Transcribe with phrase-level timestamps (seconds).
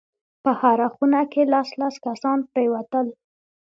[0.43, 3.07] په هره خونه کښې لس لس کسان پرېوتل.